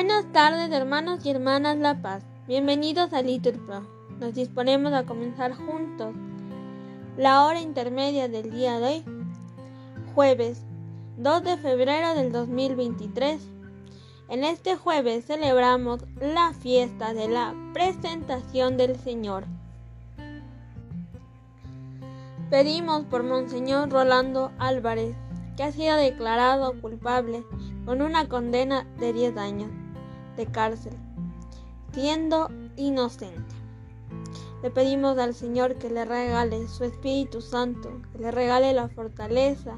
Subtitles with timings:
[0.00, 2.22] Buenas tardes, hermanos y hermanas La Paz.
[2.46, 3.58] Bienvenidos a Little.
[4.20, 6.14] Nos disponemos a comenzar juntos
[7.16, 9.04] la hora intermedia del día de hoy,
[10.14, 10.62] jueves
[11.16, 13.42] 2 de febrero del 2023.
[14.28, 19.46] En este jueves celebramos la fiesta de la presentación del Señor.
[22.50, 25.16] Pedimos por Monseñor Rolando Álvarez,
[25.56, 27.44] que ha sido declarado culpable
[27.84, 29.70] con una condena de 10 años
[30.38, 30.94] de cárcel,
[31.92, 33.54] siendo inocente.
[34.62, 39.76] Le pedimos al Señor que le regale su Espíritu Santo, que le regale la fortaleza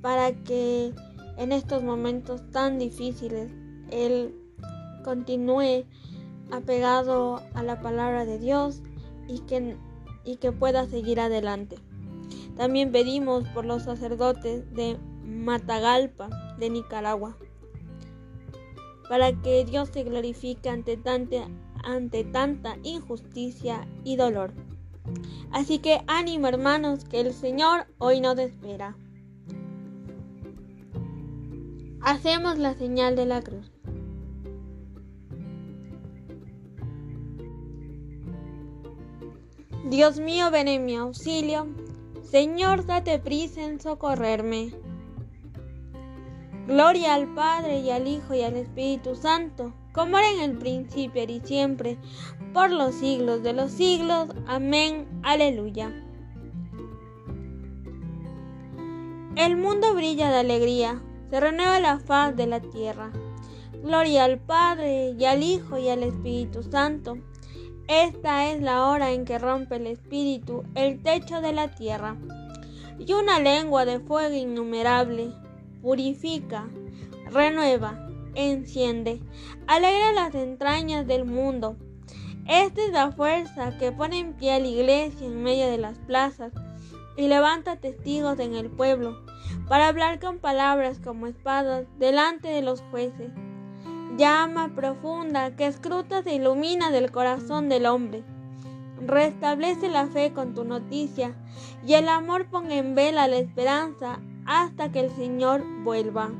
[0.00, 0.94] para que
[1.36, 3.50] en estos momentos tan difíciles
[3.90, 4.34] Él
[5.04, 5.84] continúe
[6.50, 8.82] apegado a la palabra de Dios
[9.28, 9.76] y que,
[10.24, 11.76] y que pueda seguir adelante.
[12.56, 17.36] También pedimos por los sacerdotes de Matagalpa, de Nicaragua,
[19.10, 24.52] para que Dios se glorifique ante tanta, injusticia y dolor.
[25.50, 28.96] Así que ánimo hermanos, que el Señor hoy nos espera.
[32.02, 33.72] Hacemos la señal de la cruz.
[39.88, 41.66] Dios mío, ven en mi auxilio.
[42.22, 44.70] Señor, date prisa en socorrerme.
[46.66, 51.24] Gloria al Padre y al Hijo y al Espíritu Santo, como era en el principio
[51.24, 51.98] y siempre,
[52.52, 54.28] por los siglos de los siglos.
[54.46, 55.08] Amén.
[55.22, 55.92] Aleluya.
[59.36, 63.10] El mundo brilla de alegría, se renueva la faz de la tierra.
[63.82, 67.16] Gloria al Padre y al Hijo y al Espíritu Santo.
[67.88, 72.16] Esta es la hora en que rompe el Espíritu el techo de la tierra.
[72.98, 75.32] Y una lengua de fuego innumerable
[75.82, 76.68] purifica,
[77.30, 79.20] renueva, enciende,
[79.66, 81.76] alegra las entrañas del mundo.
[82.48, 85.98] Esta es la fuerza que pone en pie a la iglesia en medio de las
[85.98, 86.52] plazas
[87.16, 89.24] y levanta testigos en el pueblo
[89.68, 93.30] para hablar con palabras como espadas delante de los jueces.
[94.16, 98.24] Llama profunda que escruta e ilumina del corazón del hombre.
[99.06, 101.34] Restablece la fe con tu noticia
[101.86, 106.30] y el amor pone en vela la esperanza hasta que el Señor vuelva.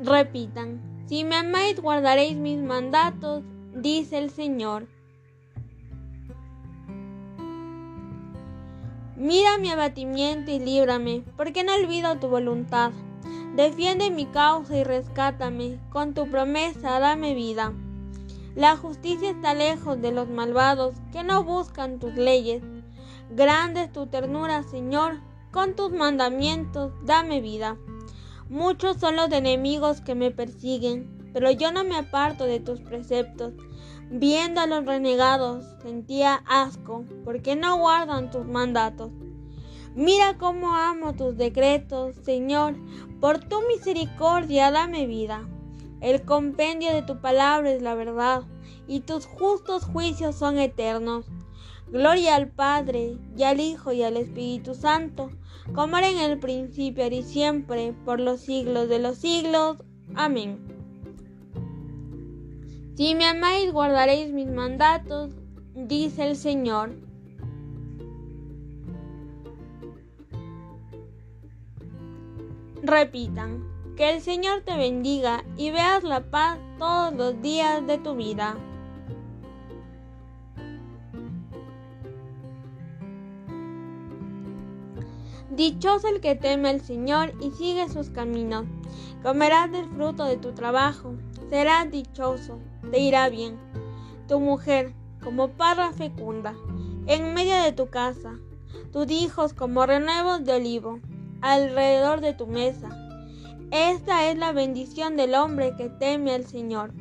[0.00, 4.88] Repitan, si me amáis guardaréis mis mandatos, dice el Señor.
[9.16, 12.90] Mira mi abatimiento y líbrame, porque no olvido tu voluntad.
[13.54, 17.72] Defiende mi causa y rescátame, con tu promesa dame vida.
[18.56, 22.62] La justicia está lejos de los malvados que no buscan tus leyes.
[23.34, 25.22] Grande es tu ternura, Señor,
[25.52, 27.78] con tus mandamientos dame vida.
[28.50, 33.54] Muchos son los enemigos que me persiguen, pero yo no me aparto de tus preceptos.
[34.10, 39.10] Viendo a los renegados, sentía asco, porque no guardan tus mandatos.
[39.94, 42.76] Mira cómo amo tus decretos, Señor,
[43.18, 45.48] por tu misericordia dame vida.
[46.02, 48.42] El compendio de tu palabra es la verdad,
[48.86, 51.24] y tus justos juicios son eternos.
[51.92, 55.30] Gloria al Padre, y al Hijo, y al Espíritu Santo,
[55.74, 59.76] como era en el principio, y siempre, por los siglos de los siglos.
[60.14, 60.58] Amén.
[62.94, 65.34] Si me amáis, guardaréis mis mandatos,
[65.74, 66.96] dice el Señor.
[72.82, 78.14] Repitan, que el Señor te bendiga y veas la paz todos los días de tu
[78.14, 78.56] vida.
[85.54, 88.64] Dichoso el que teme al Señor y sigue sus caminos.
[89.22, 91.12] Comerás del fruto de tu trabajo.
[91.50, 92.58] Serás dichoso,
[92.90, 93.58] te irá bien.
[94.28, 96.54] Tu mujer, como parra fecunda,
[97.06, 98.38] en medio de tu casa.
[98.94, 101.00] Tus hijos como renuevos de olivo,
[101.42, 102.88] alrededor de tu mesa.
[103.70, 106.94] Esta es la bendición del hombre que teme al Señor.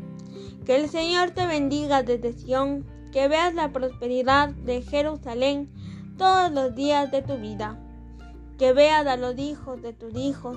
[0.65, 5.69] Que el Señor te bendiga desde Sión, que veas la prosperidad de Jerusalén
[6.18, 7.80] todos los días de tu vida
[8.62, 10.56] que veas a los hijos de tus hijos,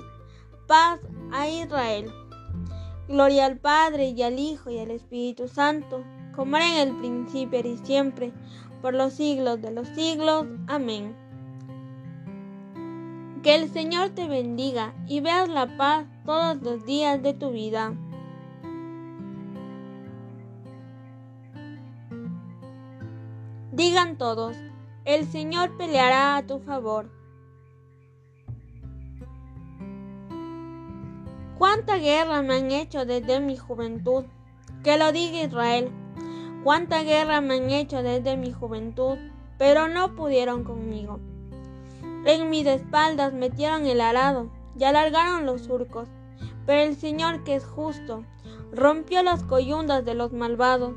[0.67, 0.99] paz
[1.31, 2.13] a Israel.
[3.07, 6.03] Gloria al Padre y al Hijo y al Espíritu Santo,
[6.35, 8.31] como era en el principio y siempre,
[8.83, 10.45] por los siglos de los siglos.
[10.67, 11.15] Amén.
[13.41, 17.95] Que el Señor te bendiga y veas la paz todos los días de tu vida.
[23.71, 24.55] Digan todos,
[25.05, 27.24] el Señor peleará a tu favor.
[31.75, 34.23] Cuánta guerra me han hecho desde mi juventud.
[34.81, 35.91] Que lo diga Israel.
[36.63, 39.17] Cuánta guerra me han hecho desde mi juventud,
[39.57, 41.19] pero no pudieron conmigo.
[42.25, 44.49] En mis espaldas metieron el arado
[44.79, 46.07] y alargaron los surcos.
[46.65, 48.23] Pero el Señor que es justo,
[48.71, 50.93] rompió las coyundas de los malvados.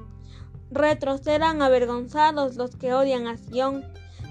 [0.71, 3.85] Retrocedan avergonzados los que odian a Sión,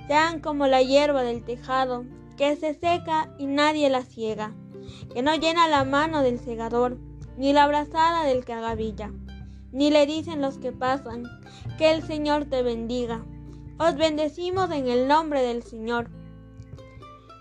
[0.07, 2.05] sean como la hierba del tejado,
[2.37, 4.53] que se seca y nadie la ciega,
[5.13, 6.97] que no llena la mano del segador,
[7.37, 9.11] ni la abrazada del que agavilla,
[9.71, 11.23] ni le dicen los que pasan,
[11.77, 13.23] que el Señor te bendiga.
[13.79, 16.09] Os bendecimos en el nombre del Señor.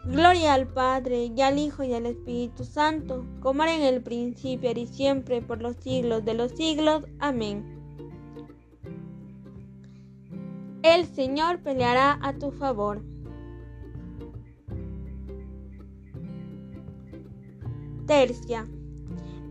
[0.04, 4.70] Gloria al Padre, y al Hijo, y al Espíritu Santo, como era en el principio,
[4.70, 7.04] y siempre, por los siglos de los siglos.
[7.18, 7.76] Amén.
[10.82, 13.02] El Señor peleará a tu favor.
[18.06, 18.68] Tercia.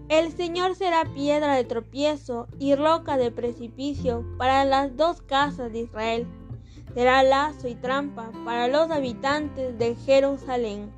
[0.10, 5.80] El Señor será piedra de tropiezo y roca de precipicio para las dos casas de
[5.80, 6.28] Israel
[6.96, 10.90] será lazo y trampa para los habitantes de Jerusalén.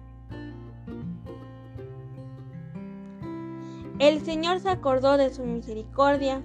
[3.98, 6.44] El Señor se acordó de su misericordia,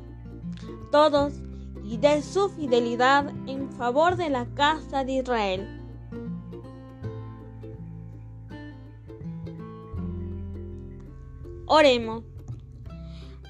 [0.91, 1.35] todos,
[1.85, 5.82] y de su fidelidad en favor de la casa de Israel.
[11.75, 12.23] Oremos.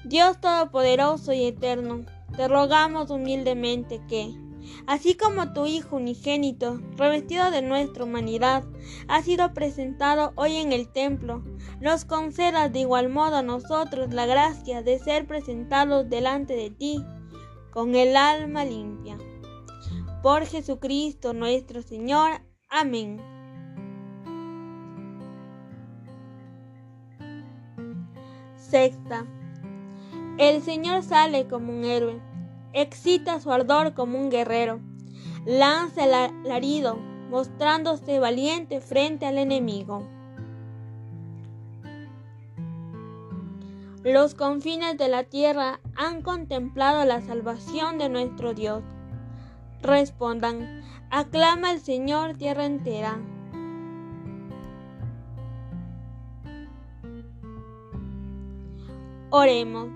[0.05, 2.05] Dios Todopoderoso y Eterno,
[2.37, 4.33] te rogamos humildemente que,
[4.87, 8.63] así como tu Hijo unigénito, revestido de nuestra humanidad,
[9.09, 11.43] ha sido presentado hoy en el templo,
[11.81, 17.03] nos concedas de igual modo a nosotros la gracia de ser presentados delante de ti
[17.71, 19.17] con el alma limpia.
[20.21, 22.39] Por Jesucristo nuestro Señor.
[22.69, 23.42] Amén.
[28.73, 29.27] Sexta.
[30.39, 32.19] El Señor sale como un héroe
[32.73, 34.79] excita su ardor como un guerrero.
[35.45, 36.95] Lanza el alarido,
[37.29, 40.07] mostrándose valiente frente al enemigo.
[44.03, 48.81] Los confines de la tierra han contemplado la salvación de nuestro Dios.
[49.83, 50.81] Respondan,
[51.11, 53.19] aclama al Señor tierra entera.
[59.35, 59.89] Oremos,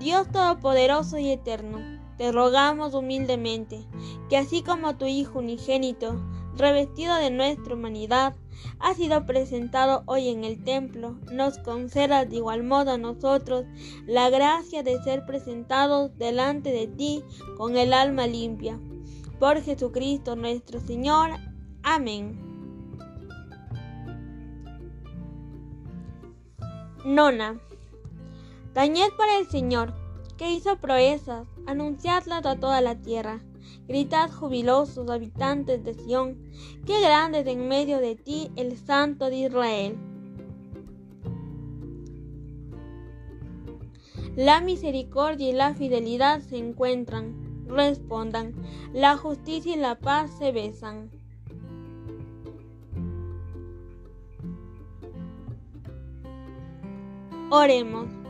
[0.00, 1.78] Dios Todopoderoso y Eterno
[2.18, 3.86] te rogamos humildemente
[4.28, 6.20] que así como tu Hijo unigénito,
[6.56, 8.34] revestido de nuestra humanidad,
[8.80, 13.64] ha sido presentado hoy en el templo, nos concedas de igual modo a nosotros
[14.08, 17.22] la gracia de ser presentados delante de ti
[17.56, 18.80] con el alma limpia.
[19.38, 21.30] Por Jesucristo nuestro Señor.
[21.84, 22.40] Amén.
[27.04, 27.60] Nona.
[28.74, 29.94] Tañed para el Señor
[30.36, 33.40] que hizo proezas, anunciadlas a toda la tierra.
[33.86, 36.50] Gritad jubilosos habitantes de Sión,
[36.84, 39.96] qué grande es en medio de ti el Santo de Israel.
[44.34, 48.54] La misericordia y la fidelidad se encuentran, respondan,
[48.92, 51.10] la justicia y la paz se besan.
[57.50, 58.23] Oremos.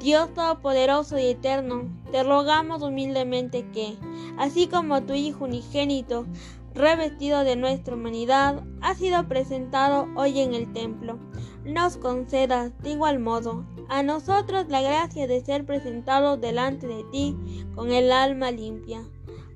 [0.00, 3.96] Dios Todopoderoso y Eterno, te rogamos humildemente que,
[4.38, 6.24] así como tu Hijo unigénito,
[6.72, 11.18] revestido de nuestra humanidad, ha sido presentado hoy en el templo,
[11.64, 17.36] nos concedas de igual modo a nosotros la gracia de ser presentados delante de ti
[17.74, 19.02] con el alma limpia.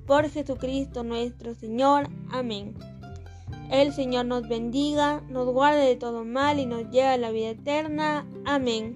[0.05, 2.09] Por Jesucristo nuestro Señor.
[2.29, 2.75] Amén.
[3.71, 7.49] El Señor nos bendiga, nos guarde de todo mal y nos lleve a la vida
[7.49, 8.27] eterna.
[8.45, 8.95] Amén.